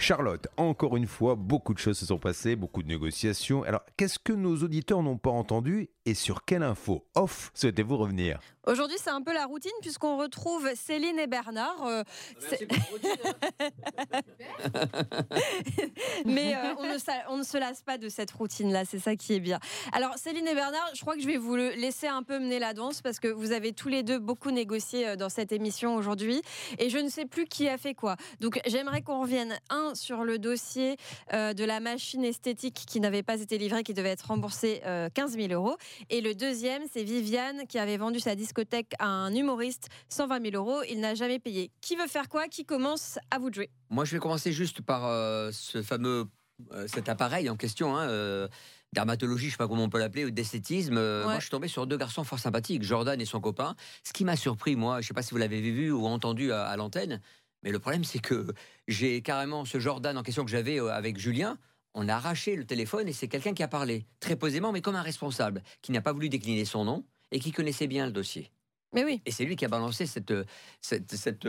[0.00, 3.64] Charlotte, encore une fois, beaucoup de choses se sont passées, beaucoup de négociations.
[3.64, 8.38] Alors, qu'est-ce que nos auditeurs n'ont pas entendu et sur quelle info off souhaitez-vous revenir?
[8.66, 11.84] Aujourd'hui, c'est un peu la routine puisqu'on retrouve Céline et Bernard.
[11.86, 12.04] euh,
[12.38, 12.68] c'est-
[16.26, 16.98] Mais euh, on, ne,
[17.30, 19.58] on ne se lasse pas de cette routine-là, c'est ça qui est bien.
[19.92, 22.58] Alors, Céline et Bernard, je crois que je vais vous le laisser un peu mener
[22.58, 25.94] la danse parce que vous avez tous les deux beaucoup négocié euh, dans cette émission
[25.96, 26.42] aujourd'hui
[26.78, 28.16] et je ne sais plus qui a fait quoi.
[28.40, 30.96] Donc, j'aimerais qu'on revienne, un, sur le dossier
[31.32, 35.08] euh, de la machine esthétique qui n'avait pas été livrée, qui devait être remboursée euh,
[35.12, 35.76] 15 000 euros.
[36.10, 40.56] Et le deuxième, c'est Viviane qui avait vendu sa discothèque à un humoriste 120 000
[40.56, 40.82] euros.
[40.88, 41.70] Il n'a jamais payé.
[41.80, 42.48] Qui veut faire quoi?
[42.48, 43.70] Qui commence À vous de jouer?
[43.90, 46.26] Moi, je vais commencer juste par euh, ce fameux
[46.72, 48.48] euh, cet appareil en question, hein, euh,
[48.92, 50.96] dermatologie, je sais pas comment on peut l'appeler, ou d'esthétisme.
[50.98, 51.24] Euh, Ouais.
[51.26, 53.76] Moi, je suis tombé sur deux garçons fort sympathiques, Jordan et son copain.
[54.02, 56.64] Ce qui m'a surpris, moi, je sais pas si vous l'avez vu ou entendu à,
[56.66, 57.20] à l'antenne,
[57.62, 58.46] mais le problème, c'est que
[58.86, 61.58] j'ai carrément ce Jordan en question que j'avais euh, avec Julien.
[61.94, 64.94] On a arraché le téléphone et c'est quelqu'un qui a parlé très posément, mais comme
[64.94, 68.50] un responsable, qui n'a pas voulu décliner son nom et qui connaissait bien le dossier.
[68.94, 69.20] Mais oui.
[69.26, 70.44] Et c'est lui qui a balancé cette, euh,
[70.80, 71.46] cette, cette,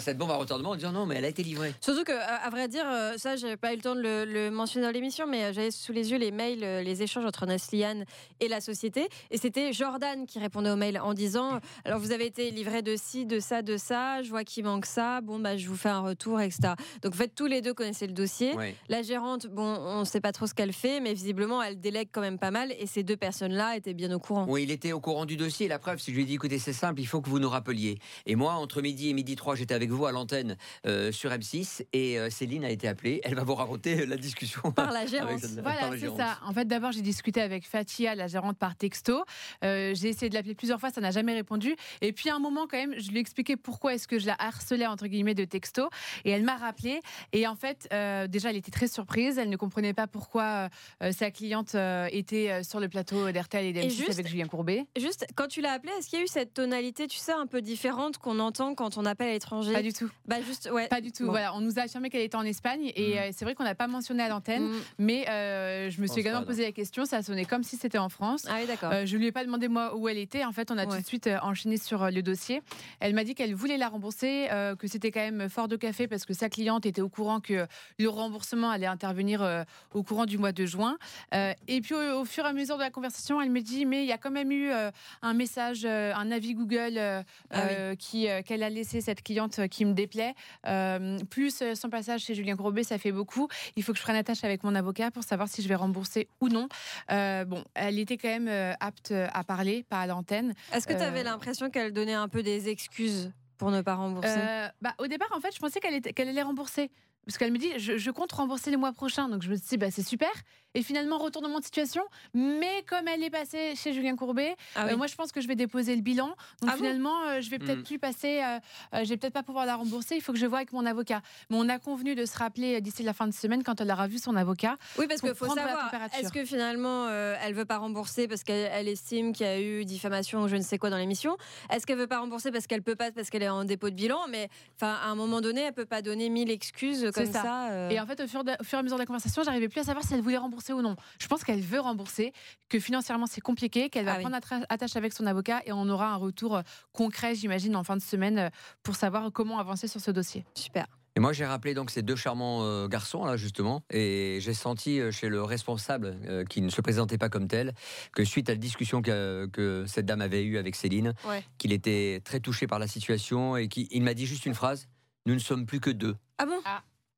[0.00, 1.72] cette bombe à retardement en disant non, mais elle a été livrée.
[1.80, 4.24] Surtout que, à à vrai dire, euh, ça, j'avais pas eu le temps de le,
[4.24, 7.24] le mentionner dans l'émission, mais euh, j'avais sous les yeux les mails, euh, les échanges
[7.24, 8.04] entre Neslian
[8.40, 9.08] et la société.
[9.30, 12.94] Et c'était Jordan qui répondait aux mails en disant Alors, vous avez été livré de
[12.96, 15.88] ci, de ça, de ça, je vois qu'il manque ça, bon, bah, je vous fais
[15.88, 16.74] un retour, etc.
[17.02, 18.54] Donc, en fait, tous les deux connaissaient le dossier.
[18.88, 22.08] La gérante, bon, on ne sait pas trop ce qu'elle fait, mais visiblement, elle délègue
[22.12, 22.72] quand même pas mal.
[22.78, 24.46] Et ces deux personnes-là étaient bien au courant.
[24.48, 25.68] Oui, il était au courant du dossier.
[25.68, 27.38] La preuve, c'est que je lui ai dit écoutez, c'est simple, il faut que vous
[27.38, 27.98] nous rappeliez.
[28.26, 31.84] Et moi, entre midi et midi 3, j'étais avec vous à l'antenne euh, sur M6
[31.92, 33.20] et euh, Céline a été appelée.
[33.22, 34.72] Elle va vous raconter la discussion.
[34.72, 35.20] Par la cette-
[35.62, 36.38] par Voilà, c'est ça.
[36.44, 39.24] En fait, d'abord, j'ai discuté avec Fatia, la gérante, par texto.
[39.64, 41.76] Euh, j'ai essayé de l'appeler plusieurs fois, ça n'a jamais répondu.
[42.00, 44.26] Et puis, à un moment, quand même, je lui ai expliqué pourquoi est-ce que je
[44.26, 45.88] la harcelais, entre guillemets, de texto.
[46.24, 47.00] Et elle m'a rappelé.
[47.32, 49.38] Et en fait, euh, déjà, elle était très surprise.
[49.38, 50.68] Elle ne comprenait pas pourquoi
[51.02, 54.46] euh, sa cliente euh, était euh, sur le plateau d'RTL et d'M6 juste- avec Julien
[54.46, 54.86] Courbet.
[54.98, 57.46] Juste, quand tu l'as appelée, est-ce qu'il y a eu cette tonalité, tu sais, un
[57.46, 60.10] peu différente qu'on entend quand on appelle à l'étranger Pas du tout.
[60.26, 60.88] Bah, juste, ouais.
[60.88, 61.24] Pas du tout.
[61.24, 61.30] Bon.
[61.30, 62.90] Voilà, on nous a affirmé qu'elle était en Espagne.
[62.94, 63.18] Et Mm.
[63.18, 64.64] euh, c'est vrai qu'on n'a pas mentionné à l'antenne.
[64.68, 64.80] Mm.
[64.98, 67.04] Mais euh, je me suis également posé la question.
[67.04, 68.44] Ça sonnait comme si c'était en France.
[68.48, 68.90] Ah oui, d'accord.
[68.92, 70.44] Euh, je lui ai pas demandé moi où elle était.
[70.44, 72.62] En fait, on a tout de suite euh, enchaîné sur euh, le dossier.
[73.00, 76.08] Elle m'a dit qu'elle voulait la rembourser, euh, que c'était quand même fort de café
[76.08, 77.66] parce que sa cliente était au courant que
[77.98, 79.62] le remboursement allait intervenir euh,
[79.94, 80.96] au courant du mois de juin.
[81.34, 83.86] Euh, et puis au, au fur et à mesure de la conversation, elle me dit
[83.86, 84.90] mais il y a quand même eu euh,
[85.22, 87.68] un message, euh, un avis Google euh, Ah oui.
[87.78, 90.34] euh, qui euh, qu'elle a laissé cette cliente qui me déplaît.
[90.66, 93.48] Euh, plus euh, son passage chez Julien Courbet, ça fait beaucoup.
[93.76, 96.28] Il faut que je prenne attache avec mon avocat pour savoir si je vais rembourser
[96.40, 96.68] ou non.
[97.10, 100.54] Euh, bon, elle était quand même apte à parler, pas à l'antenne.
[100.72, 104.38] Est-ce que tu avais l'impression qu'elle donnait un peu des excuses pour ne pas rembourser?
[104.82, 106.90] Bah, au départ, en fait, je pensais qu'elle était- qu'elle allait rembourser.
[107.24, 109.28] Parce qu'elle me dit, je, je compte rembourser les mois prochains.
[109.28, 110.30] Donc je me suis dit, bah, c'est super.
[110.76, 112.02] Et finalement, retournement de situation.
[112.34, 114.96] Mais comme elle est passée chez Julien Courbet, Ah euh, oui.
[114.96, 116.28] moi, je pense que je vais déposer le bilan.
[116.60, 117.84] Donc Ah finalement, euh, je vais peut-être Mm.
[117.84, 118.58] plus passer, euh,
[118.94, 120.16] euh, je vais peut-être pas pouvoir la rembourser.
[120.16, 121.22] Il faut que je vois avec mon avocat.
[121.48, 124.06] Mais on a convenu de se rappeler d'ici la fin de semaine quand elle aura
[124.06, 124.76] vu son avocat.
[124.98, 128.68] Oui, parce qu'il faut savoir, est-ce que finalement euh, elle veut pas rembourser parce qu'elle
[128.72, 131.36] elle estime qu'il y a eu diffamation ou je ne sais quoi dans l'émission?
[131.70, 133.94] Est-ce qu'elle veut pas rembourser parce qu'elle peut pas, parce qu'elle est en dépôt de
[133.94, 134.18] bilan?
[134.28, 137.42] Mais enfin, à un moment donné, elle peut pas donner mille excuses comme ça.
[137.42, 137.70] ça.
[137.70, 137.88] euh.
[137.90, 139.68] Et en fait, au fur, de- au fur et à mesure de la conversation, j'arrivais
[139.68, 140.96] plus à savoir si elle voulait rembourser ou non.
[141.20, 142.32] Je pense qu'elle veut rembourser,
[142.68, 144.22] que financièrement c'est compliqué, qu'elle va Ah oui.
[144.22, 146.62] prendre attra- attache avec son avocat et on aura un retour euh,
[146.92, 148.50] concret, j'imagine, en fin de semaine euh,
[148.82, 150.44] pour savoir comment avancer sur ce dossier.
[150.54, 150.86] Super.
[151.18, 155.00] Et moi, j'ai rappelé donc ces deux charmants euh, garçons là justement, et j'ai senti
[155.00, 157.72] euh, chez le responsable euh, qui ne se présentait pas comme tel
[158.12, 161.42] que suite à la discussion que, que cette dame avait eue avec Céline, Ouais.
[161.56, 164.88] qu'il était très touché par la situation et qu'il il m'a dit juste une phrase
[165.24, 166.16] nous ne sommes plus que deux.
[166.38, 166.60] Ah bon?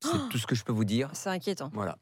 [0.00, 1.10] C'est tout ce que je peux vous dire.
[1.12, 1.70] C'est inquiétant.
[1.75, 1.98] Voilà.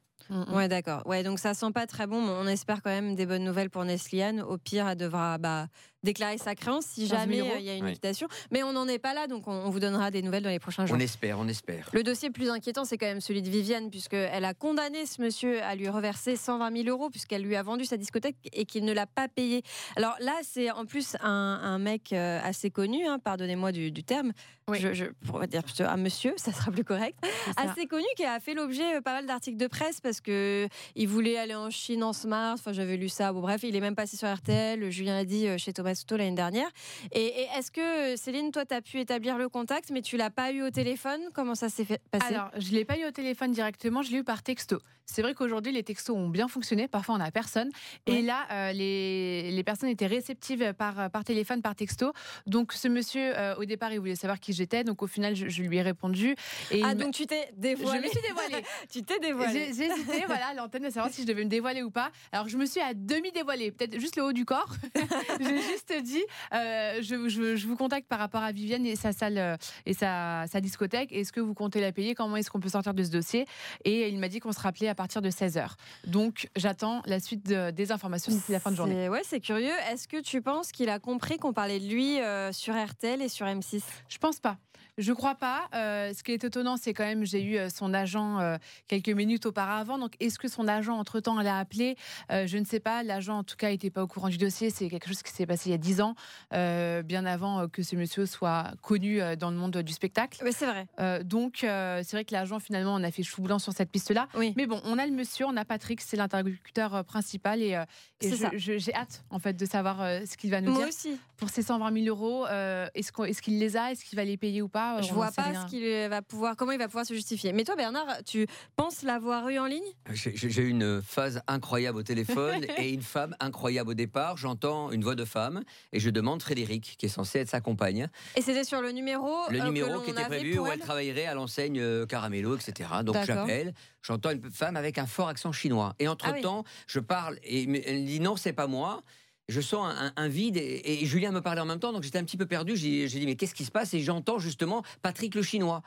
[0.52, 1.02] Ouais, d'accord.
[1.06, 3.70] Ouais, donc ça sent pas très bon, mais on espère quand même des bonnes nouvelles
[3.70, 4.40] pour Nesliane.
[4.40, 5.66] Au pire, elle devra bah,
[6.02, 7.90] déclarer sa créance si 15 000 jamais euh, il y a une Oui.
[7.90, 8.28] liquidation.
[8.50, 10.58] Mais on n'en est pas là, donc on, on vous donnera des nouvelles dans les
[10.58, 10.96] prochains jours.
[10.96, 11.88] On espère, on espère.
[11.92, 15.20] Le dossier le plus inquiétant, c'est quand même celui de Viviane, puisqu'elle a condamné ce
[15.22, 18.84] monsieur à lui reverser 120 000 euros, puisqu'elle lui a vendu sa discothèque et qu'il
[18.84, 19.62] ne l'a pas payé.
[19.96, 21.30] Alors là, c'est en plus un,
[21.62, 24.32] un mec euh, assez connu, hein, pardonnez-moi du, du terme,
[24.68, 24.78] Oui.
[24.80, 27.18] je, je pourrais dire plutôt un monsieur, ça sera plus correct,
[27.56, 31.08] assez connu qui a fait l'objet euh, pas mal d'articles de presse parce que il
[31.08, 32.54] voulait aller en Chine en smart.
[32.54, 33.32] Enfin, j'avais lu ça.
[33.32, 34.90] Bon, bref, il est même passé sur RTL.
[34.90, 36.68] Julien l'a dit euh, chez Thomas Soto l'année dernière.
[37.12, 40.30] Et, et est-ce que Céline, toi, tu as pu établir le contact, mais tu l'as
[40.30, 41.20] pas eu au téléphone?
[41.34, 44.24] Comment ça s'est passer Alors, je l'ai pas eu au téléphone directement, je l'ai eu
[44.24, 44.78] par texto.
[45.06, 46.88] C'est vrai qu'aujourd'hui, les textos ont bien fonctionné.
[46.88, 47.70] Parfois, on n'a personne.
[48.06, 52.12] Et là, euh, les, les, personnes étaient réceptives par, par téléphone, par texto.
[52.46, 54.82] Donc, ce monsieur, euh, au départ, il voulait savoir qui j'étais.
[54.82, 56.34] Donc, au final, je, lui ai répondu.
[56.72, 58.64] Et ah, donc tu t'es dévoilée Je me suis dévoilée.
[58.90, 59.72] tu t'es dévoilée.
[59.76, 62.10] J'ai hésité, voilà, l'antenne de savoir si je devais me dévoiler ou pas.
[62.32, 64.74] Alors, je me suis à demi dévoilée, peut-être juste le haut du corps.
[65.40, 69.58] J'ai juste dit, euh, je, je, vous contacte par rapport à Vivienne et sa salle
[69.84, 71.12] et sa, sa discothèque.
[71.12, 72.14] Est-ce que vous comptez la payer?
[72.14, 73.46] Comment est-ce qu'on peut sortir de ce dossier?
[73.84, 75.68] Et il m'a dit qu'on se rappelait à partir de 16h.
[76.06, 79.08] Donc j'attends la suite des informations d'ici la fin de journée.
[79.08, 79.74] Ouais, c'est curieux.
[79.90, 83.28] Est-ce que tu penses qu'il a compris qu'on parlait de lui euh, sur RTL et
[83.28, 84.56] sur M6 Je pense pas.
[84.98, 85.68] Je crois pas.
[85.74, 88.56] Euh, ce qui est étonnant, c'est quand même, j'ai eu euh, son agent euh,
[88.88, 89.98] quelques minutes auparavant.
[89.98, 91.96] Donc, est-ce que son agent, entre-temps, l'a appelé?
[92.30, 93.02] Je ne sais pas.
[93.02, 94.70] L'agent, en tout cas, n'était pas au courant du dossier.
[94.70, 96.14] C'est quelque chose qui s'est passé il y a dix ans,
[96.50, 100.40] bien avant que ce monsieur soit connu dans le monde du spectacle.
[100.44, 101.24] Oui, c'est vrai.
[101.24, 104.28] donc, c'est vrai que l'agent, finalement, on a fait chou blanc sur cette piste-là.
[104.34, 104.54] Oui.
[104.56, 107.62] Mais bon, on a le monsieur, on a Patrick, c'est l'interlocuteur principal.
[107.62, 107.78] Et,
[108.20, 110.88] j'ai hâte, en fait, de savoir ce qu'il va nous Moi dire.
[110.88, 111.18] aussi.
[111.36, 112.46] Pour ces 120 000 euros,
[112.94, 113.92] est-ce qu'il les a?
[113.92, 114.85] Est-ce qu'il va les payer ou pas?
[115.02, 117.52] Je vois pas ce qu'il va pouvoir, comment il va pouvoir se justifier.
[117.52, 118.46] Mais toi, Bernard, tu
[118.76, 119.84] penses l'avoir eu en ligne?
[120.12, 124.36] J'ai eu une phase incroyable au téléphone et une femme incroyable au départ.
[124.36, 125.62] J'entends une voix de femme
[125.92, 128.08] et je demande Frédéric, qui est censé être sa compagne.
[128.36, 131.34] Et c'était sur le numéro Le euh, numéro qui était prévu où elle, travaillerait à
[131.34, 132.90] l'enseigne euh, Caramello, etc.
[133.04, 135.94] Donc j'appelle, j'entends une femme avec un fort accent chinois.
[135.98, 139.02] Et entre-temps, ah je parle et elle dit non, c'est pas moi
[139.48, 142.36] je sens un, vide et, Julien me parlait en même temps, donc j'étais un petit
[142.36, 142.76] peu perdu.
[142.76, 143.94] J'ai dit mais qu'est-ce qui se passe?
[143.94, 145.82] Et j'entends justement Patrick le chinois.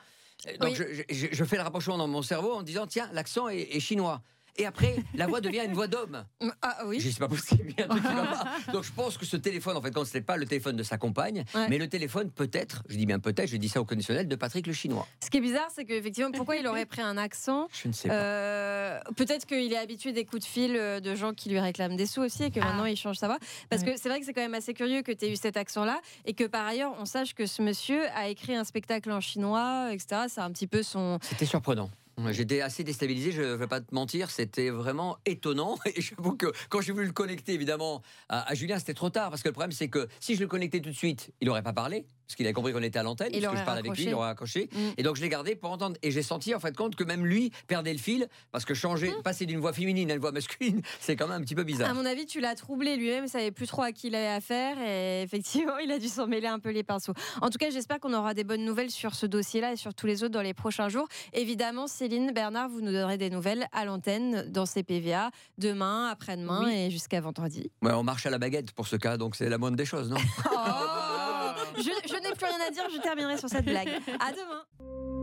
[0.59, 4.21] Donc je, fais le rapprochement dans mon cerveau en disant tiens l'accent est chinois
[4.59, 6.25] et après, la voix devient une voix d'homme.
[6.61, 6.99] Ah oui.
[6.99, 7.73] Je sais pas possible.
[8.73, 10.97] Donc je pense que ce téléphone, en fait, quand n'est pas le téléphone de sa
[10.97, 14.35] compagne, mais le téléphone peut-être, je dis bien peut-être, je dis ça au conditionnel, de
[14.35, 15.07] Patrick le Chinois.
[15.23, 18.09] Ce qui est bizarre, c'est qu'effectivement, pourquoi il aurait pris un accent Je ne sais
[18.09, 18.13] pas.
[18.15, 21.95] Euh, peut-être qu'il est habitué des coups de fil euh, de gens qui lui réclament
[21.95, 22.89] des sous aussi et que maintenant ah.
[22.89, 23.39] il change sa voix.
[23.69, 25.55] Parce que c'est vrai que c'est quand même assez curieux que tu aies eu cet
[25.55, 29.21] accent-là et que par ailleurs, on sache que ce monsieur a écrit un spectacle en
[29.21, 30.23] chinois, etc.
[30.27, 31.17] C'est un petit peu son.
[31.21, 31.89] C'était surprenant.
[32.31, 35.77] J'étais assez déstabilisé, je ne vais pas te mentir, c'était vraiment étonnant.
[35.95, 39.29] Et j'avoue que quand j'ai voulu le connecter, évidemment, à, Julien, c'était trop tard.
[39.29, 41.63] Parce que le problème, c'est que si je le connectais tout de suite, il n'aurait
[41.63, 43.97] pas parlé parce qu'il a compris qu'on était à l'antenne, parce que je parle avec
[43.97, 44.69] lui, il aurait accroché.
[44.71, 44.77] Mm.
[44.99, 45.97] Et donc je l'ai gardé pour entendre.
[46.03, 49.09] Et j'ai senti en fait compte que même lui perdait le fil, parce que changer,
[49.09, 49.23] mm.
[49.23, 51.89] passer d'une voix féminine à une voix masculine, c'est quand même un petit peu bizarre.
[51.89, 54.27] À mon avis, tu l'as troublé lui-même, il savait plus trop à qui il avait
[54.27, 57.13] affaire, et effectivement, il a dû s'en mêler un peu les pinceaux.
[57.41, 60.05] En tout cas, j'espère qu'on aura des bonnes nouvelles sur ce dossier-là et sur tous
[60.05, 61.07] les autres dans les prochains jours.
[61.33, 66.69] Évidemment, Céline, Bernard, vous nous donnerez des nouvelles à l'antenne dans ces PVA demain, après-demain
[66.69, 67.71] et jusqu'à vendredi.
[67.81, 70.11] Ouais, on marche à la baguette pour ce cas, donc c'est la moindre des choses,
[70.11, 70.17] non?
[70.51, 73.89] Oh je, plus rien à dire, je terminerai sur cette blague.
[74.19, 75.18] À demain.